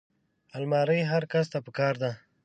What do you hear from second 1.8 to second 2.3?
ده